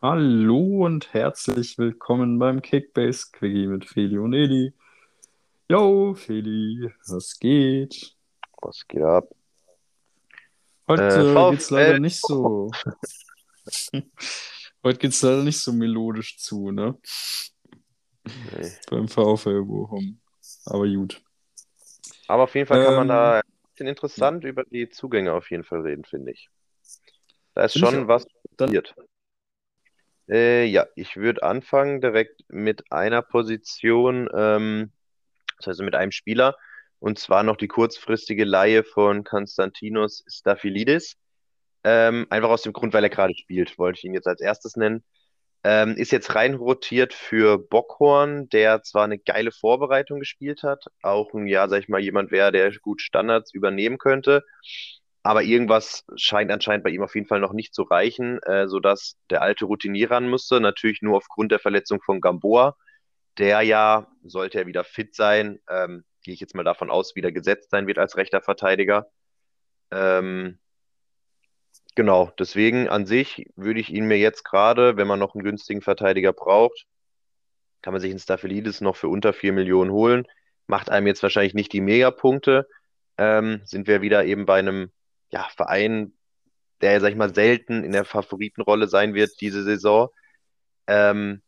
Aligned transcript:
Hallo 0.00 0.86
und 0.86 1.12
herzlich 1.12 1.76
willkommen 1.76 2.38
beim 2.38 2.62
Kickbase 2.62 3.26
Quickie 3.32 3.66
mit 3.66 3.84
Feli 3.84 4.16
und 4.16 4.32
Edi. 4.32 4.72
Yo, 5.68 6.14
Feli, 6.14 6.90
was 7.08 7.38
geht? 7.38 8.16
Was 8.62 8.88
geht 8.88 9.02
ab? 9.02 9.28
Heute 10.88 11.34
Äh, 11.36 11.50
geht's 11.50 11.68
leider 11.68 11.98
nicht 11.98 12.22
so. 12.22 12.70
Heute 14.82 14.98
geht's 14.98 15.20
leider 15.20 15.42
nicht 15.42 15.58
so 15.58 15.74
melodisch 15.74 16.38
zu, 16.38 16.70
ne? 16.70 16.96
Nee. 18.24 18.72
Beim 18.88 19.08
VfL 19.08 19.62
Bochum. 19.62 20.22
Aber 20.66 20.86
gut. 20.88 21.22
Aber 22.26 22.44
auf 22.44 22.54
jeden 22.54 22.66
Fall 22.66 22.84
kann 22.84 22.94
man 22.94 23.02
Ähm, 23.02 23.08
da 23.08 23.36
ein 23.40 23.42
bisschen 23.70 23.86
interessant 23.86 24.44
über 24.44 24.64
die 24.64 24.88
Zugänge 24.88 25.32
auf 25.32 25.50
jeden 25.50 25.64
Fall 25.64 25.80
reden, 25.80 26.04
finde 26.04 26.32
ich. 26.32 26.48
Da 27.54 27.64
ist 27.64 27.76
ich 27.76 27.80
schon 27.80 28.04
auch. 28.04 28.08
was 28.08 28.26
passiert. 28.56 28.94
Äh, 30.28 30.64
ja, 30.64 30.86
ich 30.94 31.16
würde 31.16 31.42
anfangen 31.42 32.00
direkt 32.00 32.44
mit 32.48 32.90
einer 32.90 33.20
Position, 33.20 34.28
ähm, 34.34 34.90
das 35.58 35.66
heißt 35.66 35.80
mit 35.82 35.94
einem 35.94 36.12
Spieler, 36.12 36.56
und 36.98 37.18
zwar 37.18 37.42
noch 37.42 37.56
die 37.56 37.68
kurzfristige 37.68 38.44
Leihe 38.44 38.84
von 38.84 39.24
Konstantinos 39.24 40.24
Staphylides. 40.26 41.16
Ähm, 41.86 42.26
einfach 42.30 42.48
aus 42.48 42.62
dem 42.62 42.72
Grund, 42.72 42.94
weil 42.94 43.04
er 43.04 43.10
gerade 43.10 43.34
spielt, 43.36 43.76
wollte 43.78 43.98
ich 43.98 44.04
ihn 44.04 44.14
jetzt 44.14 44.26
als 44.26 44.40
erstes 44.40 44.76
nennen. 44.76 45.04
Ähm, 45.64 45.96
ist 45.96 46.12
jetzt 46.12 46.34
rein 46.34 46.54
rotiert 46.54 47.14
für 47.14 47.58
Bockhorn, 47.58 48.48
der 48.50 48.82
zwar 48.82 49.04
eine 49.04 49.18
geile 49.18 49.50
Vorbereitung 49.50 50.20
gespielt 50.20 50.62
hat, 50.62 50.84
auch 51.02 51.32
ein, 51.32 51.46
ja, 51.46 51.68
sag 51.68 51.80
ich 51.80 51.88
mal, 51.88 52.00
jemand 52.00 52.30
wäre, 52.30 52.52
der 52.52 52.70
gut 52.80 53.00
Standards 53.00 53.54
übernehmen 53.54 53.96
könnte, 53.96 54.44
aber 55.22 55.42
irgendwas 55.42 56.04
scheint 56.16 56.52
anscheinend 56.52 56.84
bei 56.84 56.90
ihm 56.90 57.02
auf 57.02 57.14
jeden 57.14 57.26
Fall 57.26 57.40
noch 57.40 57.54
nicht 57.54 57.74
zu 57.74 57.82
reichen, 57.82 58.42
äh, 58.42 58.68
sodass 58.68 59.16
der 59.30 59.40
alte 59.40 59.64
Routinier 59.64 60.10
ran 60.10 60.28
musste, 60.28 60.60
natürlich 60.60 61.00
nur 61.00 61.16
aufgrund 61.16 61.50
der 61.50 61.60
Verletzung 61.60 62.02
von 62.02 62.20
Gamboa, 62.20 62.76
der 63.38 63.62
ja, 63.62 64.06
sollte 64.22 64.58
er 64.58 64.66
wieder 64.66 64.84
fit 64.84 65.14
sein, 65.14 65.60
ähm, 65.70 66.04
gehe 66.22 66.34
ich 66.34 66.40
jetzt 66.40 66.54
mal 66.54 66.64
davon 66.64 66.90
aus, 66.90 67.16
wieder 67.16 67.32
gesetzt 67.32 67.70
sein 67.70 67.86
wird 67.86 67.98
als 67.98 68.18
rechter 68.18 68.42
Verteidiger. 68.42 69.06
Ähm, 69.90 70.58
Genau, 71.94 72.32
deswegen 72.38 72.88
an 72.88 73.06
sich 73.06 73.46
würde 73.54 73.78
ich 73.80 73.90
ihn 73.90 74.06
mir 74.06 74.18
jetzt 74.18 74.44
gerade, 74.44 74.96
wenn 74.96 75.06
man 75.06 75.20
noch 75.20 75.34
einen 75.34 75.44
günstigen 75.44 75.80
Verteidiger 75.80 76.32
braucht, 76.32 76.86
kann 77.82 77.92
man 77.92 78.00
sich 78.00 78.10
einen 78.10 78.18
Staphylides 78.18 78.80
noch 78.80 78.96
für 78.96 79.08
unter 79.08 79.32
4 79.32 79.52
Millionen 79.52 79.92
holen. 79.92 80.26
Macht 80.66 80.90
einem 80.90 81.06
jetzt 81.06 81.22
wahrscheinlich 81.22 81.54
nicht 81.54 81.72
die 81.72 81.82
Megapunkte. 81.82 82.66
Ähm, 83.18 83.60
sind 83.64 83.86
wir 83.86 84.02
wieder 84.02 84.24
eben 84.24 84.46
bei 84.46 84.58
einem 84.58 84.90
ja, 85.30 85.46
Verein, 85.54 86.14
der, 86.80 87.00
sag 87.00 87.10
ich 87.10 87.16
mal, 87.16 87.34
selten 87.34 87.84
in 87.84 87.92
der 87.92 88.04
Favoritenrolle 88.04 88.88
sein 88.88 89.14
wird 89.14 89.40
diese 89.40 89.62
Saison. 89.62 90.08
Ähm, 90.86 91.42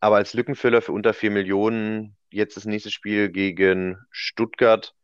aber 0.00 0.16
als 0.16 0.34
Lückenfüller 0.34 0.82
für 0.82 0.92
unter 0.92 1.14
4 1.14 1.30
Millionen, 1.30 2.16
jetzt 2.30 2.56
das 2.56 2.66
nächste 2.66 2.90
Spiel 2.90 3.30
gegen 3.30 3.98
Stuttgart, 4.10 4.94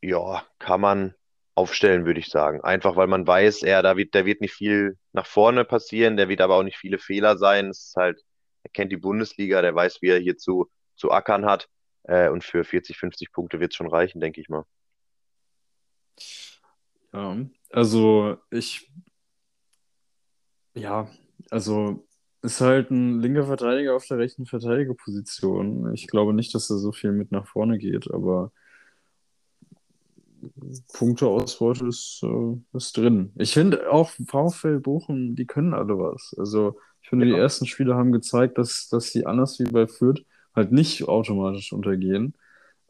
ja, 0.00 0.46
kann 0.58 0.80
man 0.80 1.14
aufstellen, 1.54 2.06
würde 2.06 2.20
ich 2.20 2.28
sagen. 2.28 2.62
Einfach 2.62 2.96
weil 2.96 3.06
man 3.06 3.26
weiß, 3.26 3.62
er, 3.62 3.82
da 3.82 3.96
wird, 3.96 4.14
da 4.14 4.24
wird 4.24 4.40
nicht 4.40 4.54
viel 4.54 4.96
nach 5.12 5.26
vorne 5.26 5.64
passieren, 5.64 6.16
der 6.16 6.28
wird 6.28 6.40
aber 6.40 6.56
auch 6.56 6.62
nicht 6.62 6.78
viele 6.78 6.98
Fehler 6.98 7.36
sein. 7.36 7.70
Es 7.70 7.88
ist 7.88 7.96
halt, 7.96 8.20
er 8.62 8.70
kennt 8.70 8.92
die 8.92 8.96
Bundesliga, 8.96 9.62
der 9.62 9.74
weiß, 9.74 10.00
wie 10.02 10.08
er 10.08 10.18
hier 10.18 10.36
zu, 10.36 10.70
zu 10.96 11.10
ackern 11.10 11.44
hat. 11.46 11.68
Äh, 12.04 12.30
und 12.30 12.44
für 12.44 12.64
40, 12.64 12.96
50 12.96 13.32
Punkte 13.32 13.60
wird 13.60 13.72
es 13.72 13.76
schon 13.76 13.88
reichen, 13.88 14.20
denke 14.20 14.40
ich 14.40 14.48
mal. 14.48 14.64
Ja, 17.12 17.36
also 17.70 18.36
ich, 18.50 18.90
ja, 20.74 21.10
also 21.50 22.06
ist 22.42 22.60
halt 22.60 22.90
ein 22.90 23.20
linker 23.20 23.44
Verteidiger 23.44 23.94
auf 23.94 24.06
der 24.06 24.18
rechten 24.18 24.46
Verteidigerposition. 24.46 25.92
Ich 25.92 26.06
glaube 26.06 26.32
nicht, 26.32 26.54
dass 26.54 26.70
er 26.70 26.78
so 26.78 26.92
viel 26.92 27.12
mit 27.12 27.32
nach 27.32 27.46
vorne 27.46 27.78
geht, 27.78 28.10
aber 28.10 28.52
Punkteausbeute 30.92 31.86
ist, 31.86 32.20
äh, 32.22 32.76
ist 32.76 32.96
drin. 32.96 33.32
Ich 33.36 33.54
finde 33.54 33.90
auch 33.90 34.10
VfL 34.10 34.80
Bochum, 34.80 35.34
die 35.36 35.46
können 35.46 35.74
alle 35.74 35.98
was. 35.98 36.34
Also 36.38 36.78
ich 37.02 37.08
finde, 37.08 37.26
die 37.26 37.32
Ja. 37.32 37.38
ersten 37.38 37.66
Spiele 37.66 37.94
haben 37.94 38.12
gezeigt, 38.12 38.58
dass, 38.58 38.88
dass 38.88 39.10
sie 39.10 39.26
anders 39.26 39.58
wie 39.58 39.64
bei 39.64 39.86
Fürth 39.86 40.24
halt 40.54 40.72
nicht 40.72 41.04
automatisch 41.08 41.72
untergehen. 41.72 42.34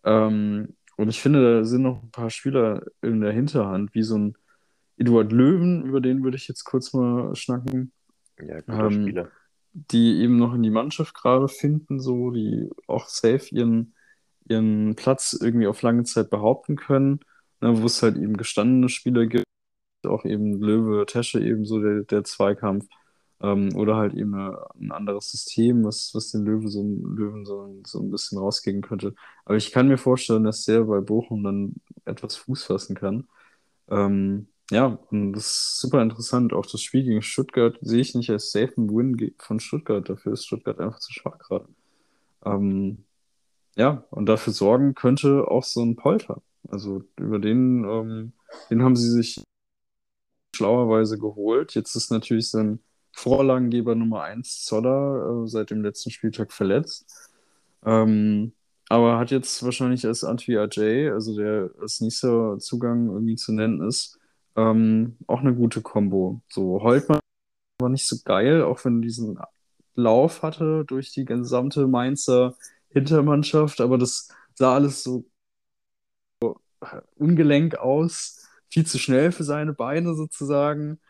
Ähm, 0.04 0.76
und 0.96 1.08
ich 1.08 1.20
finde, 1.20 1.58
da 1.60 1.64
sind 1.64 1.82
noch 1.82 2.02
ein 2.02 2.10
paar 2.10 2.30
Spieler 2.30 2.82
in 3.02 3.20
der 3.20 3.32
Hinterhand, 3.32 3.94
wie 3.94 4.02
so 4.02 4.16
ein 4.18 4.36
Eduard 4.98 5.32
Löwen, 5.32 5.84
über 5.84 6.00
den 6.00 6.22
würde 6.24 6.36
ich 6.36 6.48
jetzt 6.48 6.64
kurz 6.64 6.92
mal 6.92 7.34
schnacken, 7.34 7.92
Ja, 8.38 8.60
guter 8.60 8.86
Ähm, 8.86 9.02
Spieler. 9.02 9.30
die 9.72 10.20
eben 10.22 10.36
noch 10.38 10.54
in 10.54 10.62
die 10.62 10.70
Mannschaft 10.70 11.14
gerade 11.14 11.48
finden, 11.48 12.00
so, 12.00 12.30
die 12.30 12.70
auch 12.86 13.08
safe 13.08 13.46
ihren, 13.54 13.94
ihren 14.48 14.94
Platz 14.96 15.38
irgendwie 15.40 15.66
auf 15.68 15.82
lange 15.82 16.04
Zeit 16.04 16.30
behaupten 16.30 16.76
können, 16.76 17.20
ne, 17.60 17.80
wo 17.80 17.86
es 17.86 18.02
halt 18.02 18.16
eben 18.16 18.36
gestandene 18.36 18.88
Spieler 18.88 19.26
gibt, 19.26 19.46
auch 20.06 20.24
eben 20.24 20.60
Löwe, 20.60 21.06
Tesche 21.06 21.40
eben 21.40 21.64
so 21.64 21.80
der, 21.80 22.02
der 22.04 22.24
Zweikampf, 22.24 22.86
ähm, 23.42 23.74
oder 23.74 23.96
halt 23.96 24.14
eben 24.14 24.34
eine, 24.34 24.58
ein 24.80 24.92
anderes 24.92 25.30
System, 25.30 25.84
was, 25.84 26.10
was 26.14 26.30
den 26.30 26.44
Löwe 26.44 26.68
so, 26.68 26.82
Löwen 26.82 27.44
so, 27.44 27.80
so 27.86 28.00
ein 28.00 28.10
bisschen 28.10 28.38
rausgehen 28.38 28.82
könnte. 28.82 29.14
Aber 29.44 29.56
ich 29.56 29.72
kann 29.72 29.88
mir 29.88 29.98
vorstellen, 29.98 30.44
dass 30.44 30.64
der 30.64 30.82
bei 30.84 31.00
Bochum 31.00 31.42
dann 31.44 31.74
etwas 32.04 32.36
Fuß 32.36 32.64
fassen 32.64 32.96
kann. 32.96 33.28
Ähm, 33.90 34.48
ja, 34.70 34.98
und 35.10 35.32
das 35.34 35.46
ist 35.46 35.80
super 35.80 36.02
interessant. 36.02 36.52
Auch 36.52 36.66
das 36.66 36.82
Spiel 36.82 37.04
gegen 37.04 37.22
Stuttgart 37.22 37.78
sehe 37.82 38.00
ich 38.00 38.14
nicht 38.14 38.30
als 38.30 38.52
safe 38.52 38.74
Win 38.76 39.34
von 39.38 39.60
Stuttgart. 39.60 40.08
Dafür 40.08 40.34
ist 40.34 40.46
Stuttgart 40.46 40.78
einfach 40.80 41.00
zu 41.00 41.12
schwach 41.12 41.38
gerade. 41.38 41.68
Ähm, 42.44 43.04
ja, 43.76 44.04
und 44.10 44.26
dafür 44.26 44.52
sorgen 44.52 44.94
könnte 44.94 45.48
auch 45.48 45.64
so 45.64 45.82
ein 45.82 45.96
Polter. 45.96 46.42
Also 46.68 47.02
über 47.18 47.38
den, 47.38 47.84
ähm, 47.84 48.32
den 48.70 48.82
haben 48.82 48.96
sie 48.96 49.10
sich 49.10 49.42
schlauerweise 50.54 51.18
geholt. 51.18 51.74
Jetzt 51.74 51.94
ist 51.96 52.10
natürlich 52.10 52.50
sein 52.50 52.80
Vorlagengeber 53.12 53.94
Nummer 53.94 54.22
1 54.22 54.64
Zoller 54.64 55.44
äh, 55.44 55.48
seit 55.48 55.70
dem 55.70 55.82
letzten 55.82 56.10
Spieltag 56.10 56.52
verletzt. 56.52 57.30
Ähm, 57.84 58.52
aber 58.88 59.18
hat 59.18 59.30
jetzt 59.30 59.62
wahrscheinlich 59.62 60.06
als 60.06 60.24
Anti-AJ, 60.24 61.10
also 61.10 61.36
der 61.36 61.70
als 61.80 62.00
nächster 62.00 62.58
Zugang 62.58 63.08
irgendwie 63.08 63.36
zu 63.36 63.52
nennen 63.52 63.86
ist, 63.86 64.18
ähm, 64.56 65.16
auch 65.26 65.40
eine 65.40 65.54
gute 65.54 65.80
Kombo. 65.80 66.40
So, 66.48 66.82
Holtmann 66.82 67.20
war 67.80 67.88
nicht 67.88 68.08
so 68.08 68.16
geil, 68.24 68.62
auch 68.62 68.84
wenn 68.84 69.00
diesen 69.00 69.38
Lauf 69.94 70.42
hatte 70.42 70.84
durch 70.86 71.12
die 71.12 71.24
gesamte 71.24 71.86
Mainzer 71.86 72.56
Hintermannschaft, 72.90 73.80
aber 73.80 73.98
das 73.98 74.28
sah 74.54 74.74
alles 74.74 75.02
so 75.02 75.24
ungelenk 77.16 77.76
aus, 77.76 78.48
viel 78.68 78.86
zu 78.86 78.98
schnell 78.98 79.32
für 79.32 79.44
seine 79.44 79.72
Beine 79.72 80.14
sozusagen. 80.14 81.00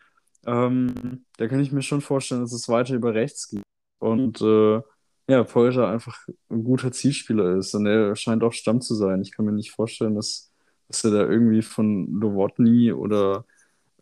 Ähm, 0.45 1.25
da 1.37 1.47
kann 1.47 1.59
ich 1.59 1.71
mir 1.71 1.81
schon 1.83 2.01
vorstellen, 2.01 2.41
dass 2.41 2.53
es 2.53 2.69
weiter 2.69 2.95
über 2.95 3.13
rechts 3.13 3.49
geht. 3.49 3.63
Und 3.99 4.41
äh, 4.41 4.81
ja, 5.27 5.43
Polter 5.43 5.87
einfach 5.87 6.27
ein 6.49 6.63
guter 6.63 6.91
Zielspieler 6.91 7.55
ist 7.57 7.73
und 7.75 7.85
er 7.85 8.15
scheint 8.15 8.43
auch 8.43 8.53
Stamm 8.53 8.81
zu 8.81 8.95
sein. 8.95 9.21
Ich 9.21 9.31
kann 9.31 9.45
mir 9.45 9.51
nicht 9.53 9.71
vorstellen, 9.71 10.15
dass, 10.15 10.51
dass 10.87 11.03
er 11.05 11.11
da 11.11 11.21
irgendwie 11.21 11.61
von 11.61 12.19
Novotny 12.19 12.91
oder 12.91 13.45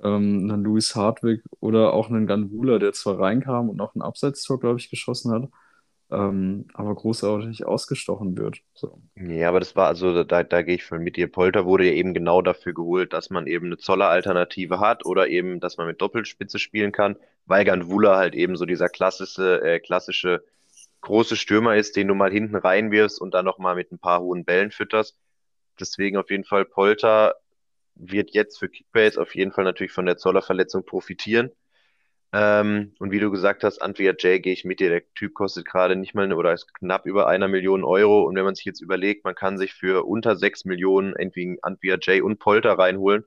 ähm, 0.01 0.50
einen 0.50 0.63
Louis 0.63 0.96
Hartwig 0.96 1.44
oder 1.59 1.94
auch 1.94 2.09
einen 2.09 2.28
Ganvula, 2.28 2.80
der 2.80 2.94
zwar 2.94 3.19
reinkam 3.19 3.69
und 3.69 3.81
auch 3.81 3.96
ein 3.96 4.01
Abseitstor, 4.01 4.59
glaube 4.59 4.80
ich, 4.80 4.90
geschossen 4.90 5.31
hat, 5.31 5.50
ähm, 6.12 6.66
aber 6.74 6.96
großartig 6.96 7.66
ausgestochen 7.66 8.38
wird. 8.38 8.59
So. 8.74 9.02
Ja, 9.16 9.50
aber 9.50 9.60
das 9.60 9.75
war 9.75 9.88
also, 9.88 10.24
da, 10.24 10.44
da 10.44 10.62
gehe 10.63 10.75
ich 10.75 10.84
voll 10.84 11.00
mit 11.00 11.18
dir. 11.18 11.31
Polter 11.31 11.66
wurde 11.66 11.86
ja 11.86 11.94
eben 11.94 12.13
genau 12.13 12.42
dafür 12.42 12.74
geholt, 12.74 13.13
dass 13.13 13.30
man 13.30 13.45
eben 13.48 13.68
eine 13.68 13.78
Zoller-Alternative 13.78 14.80
hat 14.80 15.06
oder 15.06 15.28
eben, 15.28 15.60
dass 15.60 15.78
man 15.78 15.88
mit 15.88 16.01
Doppelspitze 16.01 16.57
spielen 16.57 16.92
kann, 16.92 17.16
weil 17.45 17.63
Ganvula 17.63 18.18
halt 18.18 18.34
eben 18.34 18.56
so 18.56 18.66
dieser 18.66 18.89
klassische, 18.89 19.62
äh, 19.62 19.80
klassische 19.80 20.44
große 21.01 21.36
Stürmer 21.36 21.75
ist, 21.75 21.95
den 21.95 22.07
du 22.07 22.16
mal 22.16 22.31
hinten 22.31 22.56
reinwirfst 22.56 23.22
und 23.22 23.34
dann 23.34 23.45
nochmal 23.45 23.75
mit 23.75 23.92
ein 23.92 24.00
paar 24.00 24.22
hohen 24.22 24.45
Bällen 24.45 24.72
fütterst. 24.72 25.16
Deswegen 25.80 26.18
auf 26.18 26.30
jeden 26.30 26.44
Fall 26.44 26.66
Polter 26.66 27.36
wird 27.95 28.31
jetzt 28.31 28.57
für 28.60 28.69
Kickbase 28.69 29.22
auf 29.22 29.36
jeden 29.36 29.51
Fall 29.51 29.63
natürlich 29.63 29.92
von 29.92 30.06
der 30.06 30.18
Zoller-Verletzung 30.18 30.86
profitieren. 30.86 31.51
Ähm, 32.31 32.94
und 33.00 33.12
wie 33.12 33.20
du 33.20 33.31
gesagt 33.31 33.64
hast, 33.64 33.81
Antwia 33.81 34.12
J 34.12 34.42
gehe 34.42 34.54
ich 34.54 34.64
mit 34.66 34.80
dir. 34.80 34.90
Der 34.90 35.14
Typ 35.16 35.34
kostet 35.34 35.66
gerade 35.66 35.96
nicht 35.96 36.14
mal 36.14 36.31
oder 36.34 36.54
ist 36.54 36.74
knapp 36.76 37.06
über 37.06 37.28
einer 37.28 37.48
Million 37.48 37.84
Euro. 37.84 38.24
Und 38.24 38.36
wenn 38.36 38.46
man 38.46 38.56
sich 38.56 38.66
jetzt 38.66 38.81
überlegt, 38.81 39.26
man 39.26 39.36
kann 39.36 39.58
sich 39.58 39.74
für 39.74 40.06
unter 40.06 40.36
sechs 40.36 40.66
Millionen 40.66 41.16
entweder 41.16 41.58
Antwia 41.64 41.96
J 41.96 42.22
und 42.24 42.40
Polter 42.40 42.74
reinholen 42.78 43.26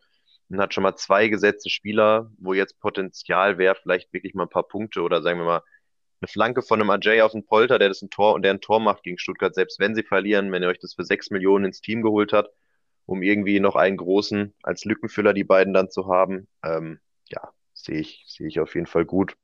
und 0.51 0.61
hat 0.61 0.75
schon 0.75 0.83
mal 0.83 0.97
zwei 0.97 1.29
gesetzte 1.29 1.71
Spieler, 1.71 2.31
wo 2.39 2.55
jetzt 2.55 2.79
Potenzial 2.81 3.59
wäre, 3.59 3.75
vielleicht 3.75 4.13
wirklich 4.13 4.35
mal 4.35 4.45
ein 4.45 4.51
paar 4.51 4.69
Punkte 4.69 5.03
oder 5.03 5.23
sagen 5.23 5.39
wir 5.39 5.47
mal 5.47 5.63
eine 6.21 6.29
Flanke 6.29 6.63
von 6.63 6.81
einem 6.81 6.91
Ajay 6.91 7.23
auf 7.23 7.33
den 7.33 7.45
Polter, 7.45 7.79
der 7.79 7.89
das 7.89 8.03
ein 8.03 8.11
Tor 8.11 8.35
und 8.35 8.43
der 8.43 8.53
ein 8.53 8.61
Tor 8.61 8.79
macht 8.81 9.03
gegen 9.03 9.19
Stuttgart, 9.19 9.55
selbst 9.55 9.81
wenn 9.81 9.95
sie 9.97 10.05
verlieren, 10.05 10.53
wenn 10.53 10.63
ihr 10.63 10.69
euch 10.69 10.79
das 10.79 10.95
für 10.95 11.05
sechs 11.05 11.31
Millionen 11.31 11.65
ins 11.67 11.81
Team 11.81 12.03
geholt 12.03 12.33
habt, 12.33 12.51
um 13.07 13.23
irgendwie 13.23 13.59
noch 13.59 13.75
einen 13.75 13.97
großen 13.97 14.55
als 14.63 14.85
Lückenfüller 14.85 15.35
die 15.35 15.45
beiden 15.45 15.75
dann 15.75 15.91
zu 15.91 16.07
haben. 16.07 16.47
Ähm, 16.63 17.01
sehe 17.83 17.99
ich, 17.99 18.25
sehe 18.27 18.49
ich 18.49 18.61
auf 18.61 18.75
jeden 18.75 18.87
Fall 18.87 19.05
gut. 19.05 19.37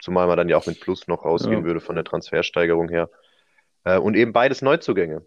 Zumal 0.00 0.26
man 0.26 0.36
dann 0.36 0.48
ja 0.48 0.56
auch 0.56 0.66
mit 0.66 0.80
Plus 0.80 1.08
noch 1.08 1.24
rausgehen 1.24 1.60
ja. 1.60 1.64
würde 1.64 1.80
von 1.80 1.96
der 1.96 2.04
Transfersteigerung 2.04 2.88
her. 2.88 3.10
Äh, 3.84 3.98
und 3.98 4.14
eben 4.14 4.32
beides 4.32 4.62
Neuzugänge, 4.62 5.24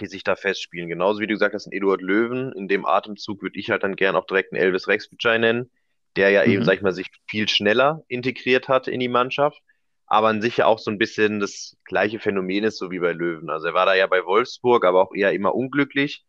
die 0.00 0.06
sich 0.06 0.24
da 0.24 0.34
festspielen. 0.34 0.88
Genauso 0.88 1.20
wie 1.20 1.26
du 1.26 1.34
gesagt 1.34 1.54
hast, 1.54 1.66
ein 1.66 1.72
Eduard 1.72 2.00
Löwen. 2.00 2.52
In 2.52 2.66
dem 2.66 2.86
Atemzug 2.86 3.42
würde 3.42 3.58
ich 3.58 3.70
halt 3.70 3.84
dann 3.84 3.96
gern 3.96 4.16
auch 4.16 4.26
direkt 4.26 4.52
einen 4.52 4.62
Elvis 4.62 4.88
Rexbitschei 4.88 5.38
nennen, 5.38 5.70
der 6.16 6.30
ja 6.30 6.44
mhm. 6.44 6.52
eben, 6.52 6.64
sag 6.64 6.74
ich 6.74 6.82
mal, 6.82 6.92
sich 6.92 7.08
viel 7.28 7.48
schneller 7.48 8.02
integriert 8.08 8.68
hat 8.68 8.88
in 8.88 9.00
die 9.00 9.08
Mannschaft, 9.08 9.62
aber 10.06 10.28
an 10.28 10.42
sich 10.42 10.56
ja 10.56 10.66
auch 10.66 10.78
so 10.78 10.90
ein 10.90 10.98
bisschen 10.98 11.38
das 11.38 11.76
gleiche 11.84 12.18
Phänomen 12.18 12.64
ist, 12.64 12.78
so 12.78 12.90
wie 12.90 12.98
bei 12.98 13.12
Löwen. 13.12 13.50
Also 13.50 13.68
er 13.68 13.74
war 13.74 13.86
da 13.86 13.94
ja 13.94 14.06
bei 14.06 14.24
Wolfsburg, 14.24 14.84
aber 14.84 15.02
auch 15.02 15.14
eher 15.14 15.32
immer 15.32 15.54
unglücklich. 15.54 16.24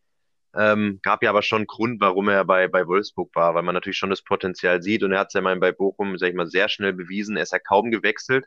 Ähm, 0.58 1.00
gab 1.04 1.22
ja 1.24 1.30
aber 1.30 1.42
schon 1.42 1.68
Grund, 1.68 2.00
warum 2.00 2.30
er 2.30 2.46
bei, 2.46 2.68
bei 2.68 2.88
Wolfsburg 2.88 3.36
war, 3.36 3.56
weil 3.56 3.64
man 3.64 3.74
natürlich 3.74 3.98
schon 3.98 4.10
das 4.10 4.22
Potenzial 4.22 4.82
sieht 4.82 5.04
und 5.04 5.12
er 5.12 5.20
hat 5.20 5.28
es 5.28 5.34
ja 5.34 5.42
mal 5.42 5.56
bei 5.58 5.72
Bochum, 5.72 6.18
sag 6.18 6.30
ich 6.30 6.36
mal, 6.36 6.48
sehr 6.48 6.70
schnell 6.70 6.94
bewiesen. 6.94 7.36
Er 7.36 7.44
ist 7.44 7.52
ja 7.52 7.60
kaum 7.60 7.92
gewechselt, 7.92 8.46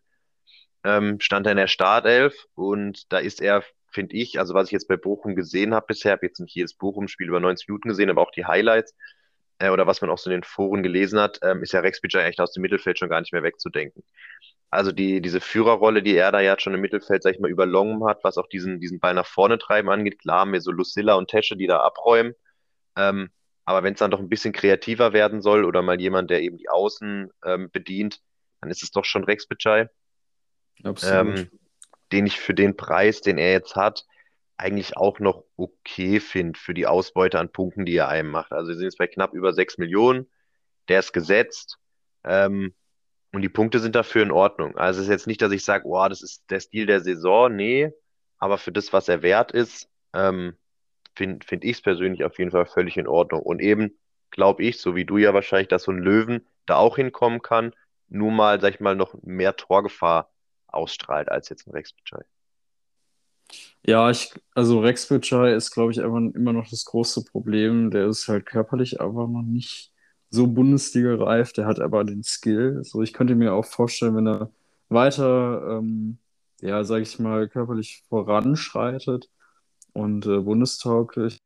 ähm, 0.85 1.21
stand 1.21 1.47
er 1.47 1.53
in 1.53 1.59
der 1.59 1.67
Startelf 1.67 2.47
und 2.55 3.13
da 3.13 3.19
ist 3.19 3.43
er, 3.43 3.63
finde 3.91 4.17
ich, 4.17 4.39
also 4.39 4.55
was 4.55 4.69
ich 4.69 4.73
jetzt 4.73 4.89
bei 4.89 4.97
Bochum 4.97 5.35
gesehen 5.35 5.75
habe 5.75 5.87
bisher, 5.89 6.13
habe 6.13 6.27
jetzt 6.27 6.41
nicht 6.41 6.55
jedes 6.55 6.75
Bochum-Spiel 6.75 7.29
über 7.29 7.41
90 7.41 7.69
Minuten 7.69 7.89
gesehen, 7.89 8.11
aber 8.11 8.23
auch 8.23 8.31
die 8.31 8.47
Highlights 8.47 8.95
äh, 9.59 9.71
oder 9.71 9.87
was 9.87 10.01
man 10.01 10.11
auch 10.11 10.19
so 10.19 10.31
in 10.31 10.39
den 10.39 10.45
Foren 10.45 10.83
gelesen 10.83 11.21
hat, 11.21 11.39
ähm, 11.43 11.63
ist 11.63 11.73
ja 11.73 11.81
Rex 11.81 12.01
Bidger 12.01 12.25
echt 12.25 12.41
aus 12.41 12.53
dem 12.53 12.63
Mittelfeld 12.63 12.99
schon 12.99 13.09
gar 13.09 13.21
nicht 13.21 13.33
mehr 13.33 13.43
wegzudenken. 13.43 14.03
Also 14.71 14.93
die, 14.93 15.23
diese 15.23 15.41
Führerrolle, 15.41 16.03
die 16.03 16.15
er 16.15 16.31
da 16.31 16.41
ja 16.41 16.59
schon 16.59 16.75
im 16.75 16.81
Mittelfeld, 16.81 17.23
sag 17.23 17.35
ich 17.35 17.41
mal, 17.41 17.51
überlungen 17.51 18.05
hat, 18.05 18.23
was 18.23 18.37
auch 18.37 18.49
diesen, 18.49 18.81
diesen 18.81 19.01
Ball 19.01 19.15
nach 19.15 19.27
vorne 19.27 19.59
treiben 19.59 19.89
angeht, 19.89 20.19
klar 20.19 20.41
haben 20.41 20.53
wir 20.53 20.61
so 20.61 20.71
Lucilla 20.71 21.15
und 21.15 21.29
Tesche, 21.29 21.57
die 21.57 21.67
da 21.67 21.81
abräumen. 21.81 22.35
Ähm, 22.97 23.31
aber 23.65 23.83
wenn 23.83 23.95
es 23.95 23.99
dann 23.99 24.11
doch 24.11 24.19
ein 24.19 24.29
bisschen 24.29 24.53
kreativer 24.53 25.13
werden 25.13 25.41
soll 25.41 25.65
oder 25.65 25.83
mal 25.83 26.01
jemand, 26.01 26.31
der 26.31 26.43
eben 26.43 26.59
die 26.59 26.69
Außen 26.69 27.31
ähm, 27.45 27.71
bedient, 27.71 28.21
dann 28.61 28.71
ist 28.71 28.83
es 28.83 28.91
doch 28.91 29.05
schon 29.05 29.25
Rex 29.25 29.47
Bitschei. 29.47 29.89
Absolut. 30.85 31.39
Ähm, 31.39 31.51
den 32.13 32.27
ich 32.27 32.41
für 32.41 32.55
den 32.55 32.77
Preis, 32.77 33.21
den 33.21 33.39
er 33.39 33.53
jetzt 33.53 33.77
hat, 33.77 34.07
eigentlich 34.57 34.97
auch 34.97 35.21
noch 35.21 35.45
okay 35.57 36.21
finde 36.21 36.59
für 36.59 36.75
die 36.75 36.87
Ausbeute 36.87 37.39
an 37.39 37.53
Punkten, 37.53 37.85
die 37.85 37.97
er 37.97 38.09
einem 38.09 38.31
macht. 38.31 38.53
Also 38.53 38.69
wir 38.69 38.77
sind 38.77 38.85
jetzt 38.85 38.99
bei 38.99 39.07
knapp 39.07 39.33
über 39.33 39.53
6 39.53 39.79
Millionen. 39.79 40.29
Der 40.89 40.99
ist 40.99 41.13
gesetzt. 41.13 41.79
Ähm, 42.25 42.75
und 43.33 43.43
die 43.43 43.49
Punkte 43.49 43.79
sind 43.79 43.95
dafür 43.95 44.23
in 44.23 44.31
Ordnung. 44.31 44.77
Also 44.77 45.01
es 45.01 45.07
ist 45.07 45.11
jetzt 45.11 45.27
nicht, 45.27 45.43
dass 45.43 45.53
ich 45.53 45.65
sage, 45.65 45.87
oh, 45.87 46.09
das 46.09 46.23
ist 46.23 46.51
der 46.51 46.61
Stil 46.61 46.87
der 46.87 47.01
Saison. 47.01 47.55
Nee, 47.55 47.93
aber 48.39 48.59
für 48.59 48.73
das, 48.73 48.93
was 48.93 49.09
er 49.09 49.23
wert 49.23 49.53
ist, 49.53 49.89
ähm, 50.15 50.57
finde 51.15 51.45
find 51.47 51.65
ich 51.65 51.73
es 51.73 51.83
persönlich 51.83 52.25
auf 52.25 52.39
jeden 52.39 52.51
Fall 52.51 52.67
völlig 52.67 52.97
in 52.97 53.07
Ordnung. 53.07 53.43
Und 53.43 53.61
eben 53.61 53.99
glaube 54.31 54.63
ich, 54.63 54.81
so 54.81 54.95
wie 54.95 55.05
du 55.05 55.19
ja 55.19 55.35
wahrscheinlich, 55.35 55.69
dass 55.69 55.85
so 55.85 55.93
ein 55.93 55.99
Löwen 55.99 56.47
da 56.67 56.77
auch 56.77 56.97
hinkommen 56.97 57.43
kann, 57.43 57.75
nur 58.09 58.31
mal, 58.31 58.61
sag 58.61 58.75
ich 58.75 58.81
mal, 58.81 58.97
noch 58.97 59.15
mehr 59.23 59.57
Torgefahr 59.57 60.31
ausstrahlt 60.67 61.31
als 61.31 61.49
jetzt 61.49 61.67
ein 61.67 61.73
Rex 61.73 61.93
Bitschei. 61.93 62.23
Ja, 63.87 64.11
ich, 64.11 64.35
also 64.55 64.81
Rex 64.81 65.09
Bitschei 65.09 65.55
ist, 65.55 65.71
glaube 65.71 65.93
ich, 65.93 65.99
immer 65.99 66.53
noch 66.53 66.69
das 66.69 66.85
große 66.85 67.25
Problem. 67.25 67.91
Der 67.91 68.07
ist 68.07 68.29
halt 68.29 68.47
körperlich 68.47 69.01
aber 69.01 69.27
noch 69.27 69.43
nicht 69.43 69.93
so 70.31 70.47
Bundesliga-reif. 70.47 71.53
Der 71.53 71.67
hat 71.67 71.81
aber 71.81 72.05
den 72.05 72.23
Skill. 72.23 72.83
So, 72.85 73.03
ich 73.03 73.13
könnte 73.13 73.35
mir 73.35 73.55
auch 73.55 73.65
vorstellen, 73.65 74.17
wenn 74.17 74.29
er 74.29 74.51
weiter, 74.89 75.79
ähm, 75.79 76.19
ja, 76.61 76.85
sage 76.85 77.03
ich 77.03 77.19
mal, 77.19 77.49
körperlich 77.49 78.03
voranschreitet 78.09 79.31
und 79.93 80.27
äh, 80.27 80.41
bundestauglich, 80.41 81.39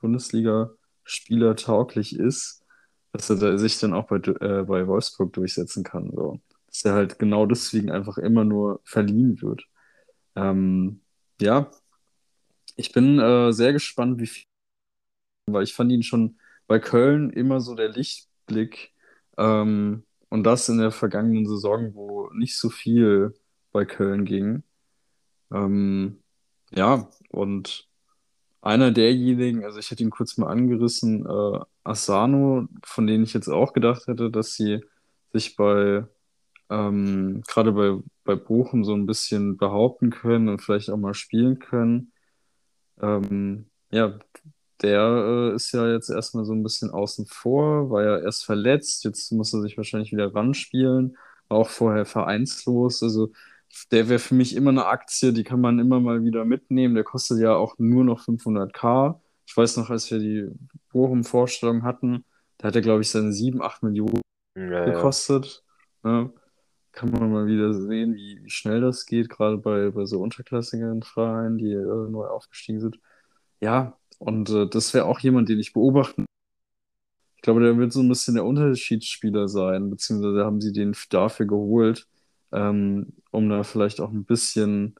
Bundesliga-Spieler 0.00 1.56
tauglich 1.56 2.18
ist, 2.18 2.64
dass 3.12 3.30
er 3.30 3.58
sich 3.58 3.78
dann 3.78 3.92
auch 3.92 4.06
bei, 4.06 4.16
äh, 4.16 4.64
bei 4.64 4.86
Wolfsburg 4.86 5.32
durchsetzen 5.32 5.84
kann. 5.84 6.10
So. 6.14 6.40
Dass 6.66 6.84
er 6.84 6.94
halt 6.94 7.18
genau 7.18 7.46
deswegen 7.46 7.90
einfach 7.90 8.18
immer 8.18 8.44
nur 8.44 8.80
verliehen 8.84 9.40
wird. 9.42 9.64
Ähm, 10.36 11.02
ja, 11.40 11.70
ich 12.76 12.92
bin 12.92 13.18
äh, 13.18 13.52
sehr 13.52 13.72
gespannt, 13.72 14.20
wie 14.20 14.26
viel, 14.26 14.46
weil 15.46 15.64
ich 15.64 15.74
fand 15.74 15.92
ihn 15.92 16.02
schon 16.02 16.38
bei 16.66 16.78
Köln 16.78 17.30
immer 17.30 17.60
so 17.60 17.74
der 17.74 17.88
Lichtblick. 17.88 18.92
Ähm, 19.38 20.04
und 20.28 20.44
das 20.44 20.68
in 20.68 20.78
der 20.78 20.90
vergangenen 20.92 21.46
Saison, 21.46 21.94
wo 21.94 22.30
nicht 22.32 22.58
so 22.58 22.70
viel 22.70 23.34
bei 23.72 23.84
Köln 23.84 24.24
ging. 24.24 24.62
Ähm, 25.52 26.22
ja, 26.70 27.08
und 27.30 27.88
einer 28.62 28.90
derjenigen, 28.92 29.64
also 29.64 29.78
ich 29.78 29.90
hätte 29.90 30.02
ihn 30.02 30.10
kurz 30.10 30.38
mal 30.38 30.48
angerissen, 30.50 31.26
äh, 31.26 31.60
Asano, 31.84 32.68
von 32.84 33.06
denen 33.06 33.24
ich 33.24 33.34
jetzt 33.34 33.48
auch 33.48 33.72
gedacht 33.72 34.06
hätte, 34.06 34.30
dass 34.30 34.54
sie 34.54 34.80
sich 35.32 35.56
bei 35.56 36.06
ähm, 36.72 37.42
gerade 37.46 37.72
bei, 37.72 37.98
bei 38.24 38.34
Bochum 38.36 38.84
so 38.84 38.94
ein 38.94 39.06
bisschen 39.06 39.56
behaupten 39.58 40.10
können 40.10 40.48
und 40.48 40.62
vielleicht 40.62 40.90
auch 40.90 40.96
mal 40.96 41.14
spielen 41.14 41.58
können. 41.58 42.12
Ähm, 43.00 43.66
ja, 43.90 44.18
der 44.82 45.52
äh, 45.52 45.54
ist 45.54 45.72
ja 45.72 45.88
jetzt 45.90 46.10
erstmal 46.10 46.44
so 46.44 46.52
ein 46.52 46.62
bisschen 46.62 46.90
außen 46.90 47.26
vor, 47.26 47.90
war 47.90 48.02
ja 48.02 48.18
erst 48.18 48.44
verletzt, 48.44 49.04
jetzt 49.04 49.30
muss 49.32 49.52
er 49.52 49.60
sich 49.62 49.76
wahrscheinlich 49.76 50.12
wieder 50.12 50.34
ranspielen, 50.34 51.16
war 51.48 51.58
auch 51.58 51.68
vorher 51.70 52.04
vereinslos. 52.04 53.02
Also 53.02 53.32
der 53.90 54.08
wäre 54.08 54.18
für 54.18 54.34
mich 54.34 54.54
immer 54.56 54.70
eine 54.70 54.86
Aktie, 54.86 55.32
die 55.32 55.44
kann 55.44 55.60
man 55.60 55.78
immer 55.78 56.00
mal 56.00 56.24
wieder 56.24 56.44
mitnehmen. 56.44 56.94
Der 56.94 57.04
kostet 57.04 57.40
ja 57.40 57.54
auch 57.54 57.76
nur 57.78 58.04
noch 58.04 58.20
500k. 58.20 59.20
Ich 59.46 59.56
weiß 59.56 59.76
noch, 59.78 59.90
als 59.90 60.10
wir 60.10 60.18
die 60.18 60.48
Bochum-Vorstellung 60.92 61.82
hatten, 61.82 62.24
da 62.58 62.68
hat 62.68 62.76
er, 62.76 62.82
glaube 62.82 63.02
ich, 63.02 63.10
seine 63.10 63.32
7, 63.32 63.62
8 63.62 63.82
Millionen 63.82 64.20
ja, 64.56 64.84
gekostet. 64.84 65.64
Ja. 66.04 66.22
Ne? 66.22 66.32
kann 66.92 67.10
man 67.10 67.32
mal 67.32 67.46
wieder 67.46 67.72
sehen, 67.72 68.14
wie, 68.14 68.44
wie 68.44 68.50
schnell 68.50 68.80
das 68.80 69.06
geht, 69.06 69.30
gerade 69.30 69.56
bei, 69.56 69.90
bei 69.90 70.04
so 70.04 70.20
unterklassigen 70.20 71.02
Vereinen, 71.02 71.58
die 71.58 71.72
äh, 71.72 72.10
neu 72.10 72.26
aufgestiegen 72.26 72.80
sind. 72.80 73.00
Ja, 73.60 73.96
und 74.24 74.50
äh, 74.50 74.68
das 74.68 74.94
wäre 74.94 75.06
auch 75.06 75.20
jemand, 75.20 75.48
den 75.48 75.58
ich 75.58 75.72
beobachten. 75.72 76.26
Ich 77.36 77.42
glaube, 77.42 77.60
der 77.60 77.76
wird 77.76 77.92
so 77.92 78.00
ein 78.00 78.08
bisschen 78.08 78.34
der 78.34 78.44
Unterschiedsspieler 78.44 79.48
sein, 79.48 79.90
beziehungsweise 79.90 80.44
haben 80.44 80.60
sie 80.60 80.72
den 80.72 80.94
dafür 81.10 81.46
geholt, 81.46 82.06
ähm, 82.52 83.14
um 83.32 83.48
da 83.48 83.64
vielleicht 83.64 84.00
auch 84.00 84.10
ein 84.12 84.24
bisschen, 84.24 84.94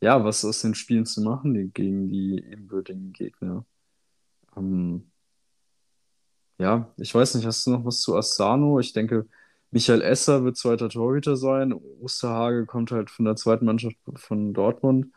ja, 0.00 0.24
was 0.24 0.44
aus 0.44 0.62
den 0.62 0.74
Spielen 0.74 1.06
zu 1.06 1.22
machen 1.22 1.54
die, 1.54 1.68
gegen 1.70 2.08
die 2.08 2.42
ebenbürtigen 2.50 3.12
Gegner. 3.12 3.66
Ähm, 4.56 5.10
ja, 6.58 6.90
ich 6.96 7.14
weiß 7.14 7.34
nicht, 7.34 7.46
hast 7.46 7.66
du 7.66 7.72
noch 7.72 7.84
was 7.84 8.00
zu 8.00 8.16
Asano? 8.16 8.80
Ich 8.80 8.92
denke, 8.94 9.28
Michael 9.70 10.00
Esser 10.00 10.44
wird 10.44 10.56
zweiter 10.56 10.88
Torhüter 10.88 11.36
sein. 11.36 11.74
Osterhage 11.74 12.64
kommt 12.66 12.90
halt 12.92 13.10
von 13.10 13.26
der 13.26 13.36
zweiten 13.36 13.66
Mannschaft 13.66 13.96
von 14.14 14.54
Dortmund. 14.54 15.12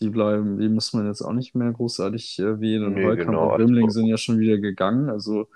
Die 0.00 0.10
bleiben, 0.10 0.58
die 0.58 0.68
muss 0.68 0.92
man 0.92 1.06
jetzt 1.06 1.22
auch 1.22 1.32
nicht 1.32 1.54
mehr 1.54 1.72
großartig 1.72 2.38
erwähnen. 2.38 2.86
Und 2.86 2.94
nee, 2.94 3.04
Heukamp 3.04 3.30
genau. 3.30 3.54
und 3.54 3.60
Wimling 3.60 3.90
sind 3.90 4.06
ja 4.06 4.16
schon 4.16 4.38
wieder 4.38 4.58
gegangen. 4.58 5.10
Also 5.10 5.48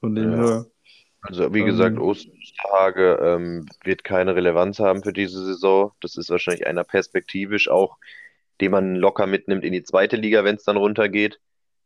von 0.00 0.14
dem 0.14 0.32
ja. 0.32 0.36
her. 0.38 0.66
Also 1.22 1.54
wie 1.54 1.60
ähm, 1.60 1.66
gesagt, 1.66 1.98
Osterhage 1.98 3.18
ähm, 3.22 3.66
wird 3.82 4.04
keine 4.04 4.34
Relevanz 4.34 4.78
haben 4.78 5.02
für 5.02 5.12
diese 5.12 5.44
Saison. 5.44 5.92
Das 6.00 6.16
ist 6.16 6.28
wahrscheinlich 6.30 6.66
einer 6.66 6.84
perspektivisch 6.84 7.68
auch, 7.68 7.98
den 8.60 8.72
man 8.72 8.96
locker 8.96 9.26
mitnimmt 9.26 9.64
in 9.64 9.72
die 9.72 9.82
zweite 9.82 10.16
Liga, 10.16 10.44
wenn 10.44 10.56
es 10.56 10.64
dann 10.64 10.76
runtergeht 10.76 11.40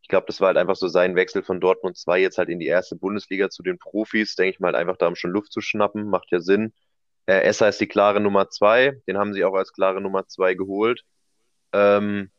ich 0.09 0.11
glaube, 0.11 0.27
das 0.27 0.41
war 0.41 0.47
halt 0.47 0.57
einfach 0.57 0.75
so 0.75 0.89
sein 0.89 1.17
Wechsel 1.17 1.43
von 1.43 1.61
Dortmund 1.61 1.99
2 1.99 2.19
jetzt 2.19 2.39
halt 2.39 2.49
in 2.49 2.59
die 2.59 2.67
erste 2.67 2.97
Bundesliga 2.97 3.51
zu 3.51 3.63
den 3.63 3.79
Profis, 3.79 4.37
denke 4.37 4.53
ich 4.53 4.59
mal, 4.59 4.69
halt 4.69 4.77
einfach 4.77 4.97
da 4.97 5.07
um 5.07 5.17
schon 5.17 5.33
Luft 5.33 5.53
zu 5.53 5.61
schnappen, 5.61 6.09
macht 6.09 6.31
ja 6.31 6.41
Sinn. 6.41 6.73
Äh, 7.27 7.43
Esser 7.43 7.69
ist 7.69 7.79
die 7.79 7.89
klare 7.89 8.19
Nummer 8.19 8.49
2, 8.49 9.03
den 9.07 9.19
haben 9.19 9.35
sie 9.35 9.45
auch 9.45 9.53
als 9.53 9.71
klare 9.71 10.01
Nummer 10.01 10.27
2 10.27 10.55
geholt. 10.55 11.05
Ähm, 11.73 12.31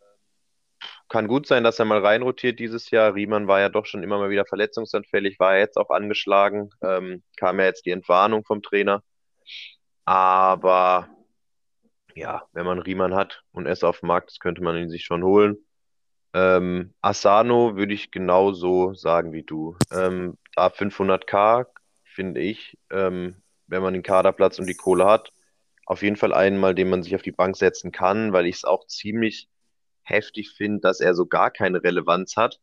kann 1.09 1.27
gut 1.27 1.47
sein, 1.47 1.63
dass 1.63 1.79
er 1.79 1.85
mal 1.85 2.05
reinrotiert 2.05 2.59
dieses 2.59 2.91
Jahr. 2.91 3.15
Riemann 3.15 3.47
war 3.47 3.59
ja 3.59 3.69
doch 3.69 3.85
schon 3.85 4.03
immer 4.03 4.19
mal 4.19 4.29
wieder 4.29 4.45
verletzungsanfällig, 4.45 5.39
war 5.39 5.55
ja 5.55 5.61
jetzt 5.61 5.77
auch 5.77 5.89
angeschlagen, 5.89 6.69
ähm, 6.81 7.23
kam 7.37 7.59
ja 7.59 7.65
jetzt 7.65 7.85
die 7.85 7.91
Entwarnung 7.91 8.45
vom 8.45 8.61
Trainer. 8.61 9.03
Aber 10.05 11.09
ja, 12.15 12.43
wenn 12.53 12.65
man 12.65 12.79
Riemann 12.79 13.15
hat 13.15 13.43
und 13.51 13.65
es 13.65 13.83
auf 13.83 14.01
dem 14.01 14.07
Markt 14.07 14.31
ist, 14.31 14.39
könnte 14.39 14.61
man 14.61 14.77
ihn 14.77 14.89
sich 14.89 15.03
schon 15.03 15.23
holen. 15.23 15.57
Ähm, 16.33 16.93
Asano 17.01 17.75
würde 17.75 17.93
ich 17.93 18.11
genauso 18.11 18.93
sagen 18.93 19.33
wie 19.33 19.43
du. 19.43 19.77
Ähm, 19.91 20.37
ab 20.55 20.75
500k 20.77 21.65
finde 22.03 22.41
ich, 22.41 22.77
ähm, 22.91 23.41
wenn 23.67 23.81
man 23.81 23.93
den 23.93 24.03
Kaderplatz 24.03 24.59
und 24.59 24.67
die 24.67 24.75
Kohle 24.75 25.05
hat, 25.05 25.31
auf 25.89 26.03
jeden 26.03 26.17
Fall 26.17 26.33
einmal, 26.33 26.75
den 26.75 26.89
man 26.89 27.01
sich 27.01 27.15
auf 27.15 27.23
die 27.23 27.31
Bank 27.31 27.57
setzen 27.57 27.91
kann, 27.91 28.31
weil 28.31 28.45
ich 28.45 28.57
es 28.57 28.63
auch 28.63 28.85
ziemlich 28.85 29.49
heftig 30.03 30.51
finde, 30.51 30.81
dass 30.81 30.99
er 31.01 31.15
so 31.15 31.25
gar 31.25 31.49
keine 31.49 31.83
Relevanz 31.83 32.37
hat. 32.37 32.59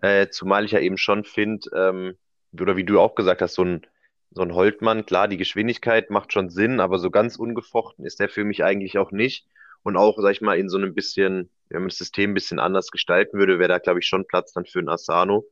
Äh, 0.00 0.28
zumal 0.28 0.64
ich 0.64 0.70
ja 0.70 0.78
eben 0.78 0.96
schon 0.96 1.24
finde, 1.24 1.68
ähm, 1.74 2.18
oder 2.52 2.76
wie 2.76 2.84
du 2.84 3.00
auch 3.00 3.16
gesagt 3.16 3.42
hast, 3.42 3.54
so 3.54 3.64
ein 3.64 3.86
so 4.30 4.42
ein 4.42 4.54
Holtmann, 4.54 5.06
klar, 5.06 5.26
die 5.26 5.38
Geschwindigkeit 5.38 6.10
macht 6.10 6.32
schon 6.32 6.50
Sinn, 6.50 6.80
aber 6.80 6.98
so 6.98 7.10
ganz 7.10 7.36
ungefochten 7.36 8.04
ist 8.04 8.20
der 8.20 8.28
für 8.28 8.44
mich 8.44 8.62
eigentlich 8.62 8.98
auch 8.98 9.10
nicht. 9.10 9.46
Und 9.82 9.96
auch, 9.96 10.18
sag 10.20 10.32
ich 10.32 10.42
mal, 10.42 10.58
in 10.58 10.68
so 10.68 10.76
einem 10.76 10.94
bisschen, 10.94 11.50
wenn 11.70 11.80
man 11.80 11.88
das 11.88 11.98
System 11.98 12.30
ein 12.30 12.34
bisschen 12.34 12.58
anders 12.58 12.90
gestalten 12.90 13.38
würde, 13.38 13.58
wäre 13.58 13.70
da, 13.70 13.78
glaube 13.78 14.00
ich, 14.00 14.06
schon 14.06 14.26
Platz 14.26 14.52
dann 14.52 14.66
für 14.66 14.80
einen 14.80 14.90
Asano. 14.90 15.46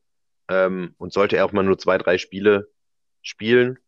Ähm, 0.49 0.95
und 0.99 1.13
sollte 1.13 1.37
er 1.39 1.47
auch 1.47 1.53
mal 1.53 1.65
nur 1.65 1.79
zwei, 1.79 1.97
drei 1.99 2.19
Spiele 2.19 2.69
spielen 3.23 3.79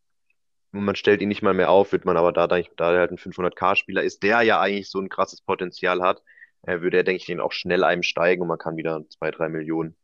man 0.72 0.96
stellt 0.96 1.22
ihn 1.22 1.28
nicht 1.28 1.42
mal 1.42 1.54
mehr 1.54 1.70
auf, 1.70 1.92
wird 1.92 2.04
man 2.04 2.16
aber 2.16 2.32
da, 2.32 2.46
da 2.46 2.56
er 2.56 3.00
halt 3.00 3.10
ein 3.10 3.18
500k-Spieler 3.18 4.02
ist, 4.02 4.22
der 4.22 4.42
ja 4.42 4.60
eigentlich 4.60 4.90
so 4.90 5.00
ein 5.00 5.08
krasses 5.08 5.40
Potenzial 5.40 6.02
hat, 6.02 6.22
äh, 6.62 6.80
würde 6.80 6.98
er, 6.98 7.04
denke 7.04 7.20
ich, 7.20 7.26
den 7.26 7.40
auch 7.40 7.52
schnell 7.52 7.84
einem 7.84 8.02
steigen 8.02 8.42
und 8.42 8.48
man 8.48 8.58
kann 8.58 8.76
wieder 8.76 9.04
zwei, 9.08 9.30
drei 9.30 9.48
Millionen 9.48 9.96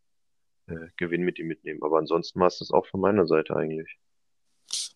äh, 0.67 0.89
Gewinn 0.97 1.23
mit 1.23 1.39
ihm 1.39 1.49
mitnehmen. 1.49 1.83
Aber 1.83 1.99
ansonsten 1.99 2.41
war 2.41 2.49
es 2.49 2.59
das 2.59 2.71
auch 2.71 2.87
von 2.87 3.01
meiner 3.01 3.27
Seite 3.27 3.57
eigentlich. 3.57 3.99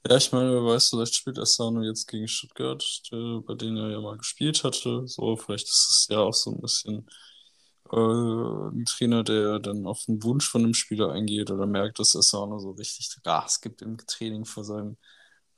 Ja, 0.08 0.16
ich 0.16 0.32
meine, 0.32 0.52
wer 0.54 0.64
weiß, 0.64 0.90
vielleicht 0.90 1.14
spielt 1.14 1.38
Asano 1.38 1.82
jetzt 1.82 2.06
gegen 2.06 2.28
Stuttgart, 2.28 2.82
der, 3.12 3.40
bei 3.46 3.54
denen 3.54 3.76
er 3.76 3.90
ja 3.90 4.00
mal 4.00 4.16
gespielt 4.16 4.64
hatte. 4.64 5.06
So, 5.06 5.36
vielleicht 5.36 5.66
ist 5.66 5.88
es 5.90 6.06
ja 6.08 6.18
auch 6.20 6.32
so 6.32 6.52
ein 6.52 6.60
bisschen 6.60 7.06
äh, 7.92 7.96
ein 7.96 8.84
Trainer, 8.86 9.24
der 9.24 9.58
dann 9.58 9.86
auf 9.86 10.04
den 10.06 10.22
Wunsch 10.22 10.48
von 10.48 10.62
dem 10.62 10.74
Spieler 10.74 11.12
eingeht 11.12 11.50
oder 11.50 11.66
merkt, 11.66 11.98
dass 11.98 12.16
Asano 12.16 12.58
so 12.58 12.70
richtig 12.72 13.10
Gas 13.22 13.60
gibt 13.60 13.82
im 13.82 13.98
Training 13.98 14.44
vor 14.44 14.64
seinem, 14.64 14.96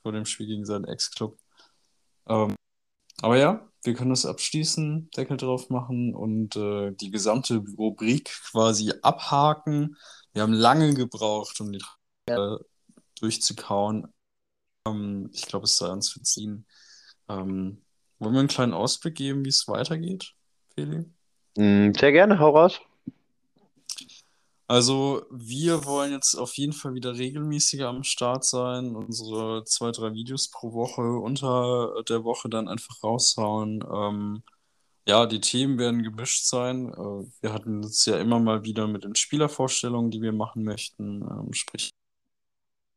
vor 0.02 0.12
dem 0.12 0.24
Spiel 0.24 0.46
gegen 0.46 0.64
seinen 0.64 0.84
Ex-Club. 0.84 1.38
Ähm, 2.28 2.54
aber 3.22 3.36
ja, 3.36 3.68
wir 3.82 3.94
können 3.94 4.10
das 4.10 4.26
abschließen, 4.26 5.10
Deckel 5.16 5.36
drauf 5.36 5.70
machen 5.70 6.14
und 6.14 6.56
äh, 6.56 6.92
die 6.92 7.10
gesamte 7.10 7.62
Rubrik 7.78 8.30
quasi 8.50 8.92
abhaken. 9.02 9.96
Wir 10.32 10.42
haben 10.42 10.52
lange 10.52 10.94
gebraucht, 10.94 11.60
um 11.60 11.72
die 11.72 11.82
ja. 12.28 12.58
durchzukauen. 13.20 14.12
Ähm, 14.86 15.30
ich 15.32 15.46
glaube, 15.46 15.64
es 15.64 15.76
sei 15.76 15.88
uns 15.88 16.10
verziehen. 16.12 16.66
Ähm, 17.28 17.82
wollen 18.18 18.34
wir 18.34 18.40
einen 18.40 18.48
kleinen 18.48 18.74
Ausblick 18.74 19.14
geben, 19.14 19.44
wie 19.44 19.48
es 19.48 19.66
weitergeht, 19.66 20.34
Feli? 20.74 21.06
Mm, 21.56 21.92
sehr 21.98 22.12
gerne, 22.12 22.38
hau 22.38 22.50
raus. 22.50 22.80
Also, 24.70 25.26
wir 25.30 25.84
wollen 25.84 26.12
jetzt 26.12 26.36
auf 26.36 26.56
jeden 26.56 26.72
Fall 26.72 26.94
wieder 26.94 27.16
regelmäßiger 27.18 27.88
am 27.88 28.04
Start 28.04 28.44
sein, 28.44 28.94
unsere 28.94 29.64
zwei, 29.64 29.90
drei 29.90 30.12
Videos 30.14 30.48
pro 30.48 30.72
Woche 30.72 31.02
unter 31.02 32.04
der 32.08 32.22
Woche 32.22 32.48
dann 32.48 32.68
einfach 32.68 33.02
raushauen. 33.02 33.84
Ähm, 33.92 34.44
ja, 35.08 35.26
die 35.26 35.40
Themen 35.40 35.78
werden 35.78 36.04
gemischt 36.04 36.46
sein. 36.46 36.90
Äh, 36.94 37.26
wir 37.42 37.52
hatten 37.52 37.80
es 37.84 38.04
ja 38.06 38.18
immer 38.18 38.38
mal 38.38 38.62
wieder 38.64 38.86
mit 38.86 39.04
den 39.04 39.16
Spielervorstellungen, 39.16 40.12
die 40.12 40.22
wir 40.22 40.32
machen 40.32 40.62
möchten. 40.64 41.22
Ähm, 41.22 41.52
sprich, 41.52 41.90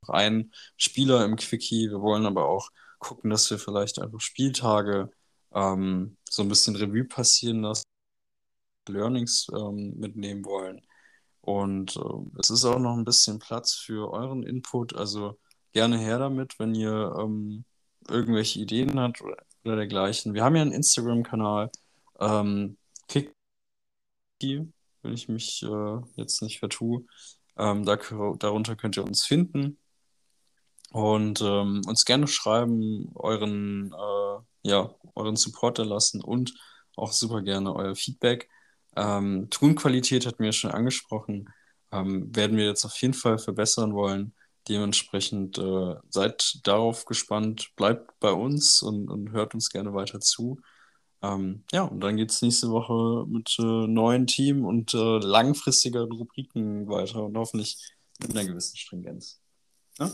ein 0.08 0.54
Spieler 0.78 1.26
im 1.26 1.38
Quickie. 1.38 1.90
Wir 1.90 2.02
wollen 2.02 2.26
aber 2.28 2.46
auch 2.46 2.70
gucken, 3.00 3.32
dass 3.32 3.50
wir 3.50 3.58
vielleicht 3.60 4.00
einfach 4.00 4.22
Spieltage 4.22 5.10
ähm, 5.54 6.18
so 6.30 6.44
ein 6.44 6.50
bisschen 6.50 6.76
Revue 6.76 7.06
passieren 7.06 7.62
lassen, 7.64 7.86
Learnings 8.88 9.48
ähm, 9.56 9.96
mitnehmen 9.98 10.46
wollen. 10.46 10.82
Und 11.44 11.98
äh, 11.98 12.40
es 12.40 12.50
ist 12.50 12.64
auch 12.64 12.80
noch 12.80 12.96
ein 12.96 13.04
bisschen 13.04 13.38
Platz 13.38 13.74
für 13.74 14.14
euren 14.14 14.44
Input. 14.44 14.96
Also 14.96 15.38
gerne 15.74 15.98
her 15.98 16.18
damit, 16.18 16.58
wenn 16.58 16.74
ihr 16.74 17.14
ähm, 17.20 17.66
irgendwelche 18.08 18.60
Ideen 18.62 18.98
habt 18.98 19.22
oder, 19.22 19.36
oder, 19.66 19.76
dergleichen. 19.76 20.34
Wir 20.34 20.46
haben 20.46 20.56
ja 20.56 20.62
einen 20.62 20.72
Instagram-Kanal. 20.72 21.70
Ähm, 22.22 22.78
Kick, 23.10 23.34
wenn 24.40 25.14
ich 25.14 25.28
mich 25.28 25.64
äh, 25.64 25.98
jetzt 26.16 26.42
nicht 26.42 26.60
vertue. 26.60 27.06
Ähm, 27.58 27.84
da, 27.84 27.98
darunter 28.40 28.78
könnt 28.78 28.96
ihr 28.96 29.04
uns 29.04 29.26
finden 29.26 29.78
und 30.92 31.42
ähm, 31.42 31.82
uns 31.86 32.06
gerne 32.06 32.28
schreiben, 32.28 33.12
euren, 33.16 33.92
äh, 33.92 34.70
ja, 34.70 34.96
euren 35.16 35.36
Support 35.36 35.80
lassen 35.80 36.24
und 36.24 36.54
auch 36.96 37.12
super 37.12 37.42
gerne 37.42 37.76
euer 37.76 37.96
Feedback. 37.96 38.50
Ähm, 38.96 39.50
Tonqualität 39.50 40.26
hatten 40.26 40.44
wir 40.44 40.52
schon 40.52 40.72
angesprochen, 40.72 41.50
ähm, 41.92 42.36
werden 42.36 42.58
wir 42.58 42.66
jetzt 42.66 42.86
auf 42.86 42.96
jeden 43.02 43.14
Fall 43.14 43.38
verbessern 43.38 43.94
wollen. 43.94 44.34
Dementsprechend 44.70 45.58
äh, 45.58 45.96
seid 46.10 46.60
darauf 46.64 47.06
gespannt, 47.06 47.72
bleibt 47.76 48.18
bei 48.20 48.32
uns 48.32 48.82
und, 48.82 49.10
und 49.10 49.32
hört 49.32 49.54
uns 49.54 49.70
gerne 49.70 49.94
weiter 49.94 50.20
zu. 50.20 50.60
Ähm, 51.22 51.64
ja, 51.72 51.84
und 51.84 52.02
dann 52.02 52.18
geht 52.18 52.32
es 52.32 52.42
nächste 52.42 52.70
Woche 52.70 53.26
mit 53.28 53.56
äh, 53.60 53.88
neuen 53.88 54.28
Team 54.28 54.66
und 54.66 54.94
äh, 54.94 55.20
langfristigeren 55.20 56.12
Rubriken 56.12 56.88
weiter 56.88 57.24
und 57.24 57.38
hoffentlich 57.38 57.78
mit 58.22 58.32
einer 58.32 58.46
gewissen 58.46 58.78
Stringenz. 58.78 59.42
Ja? 60.00 60.12